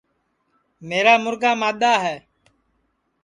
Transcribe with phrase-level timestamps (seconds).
[0.87, 2.15] میرا مُرگا مادؔا ہے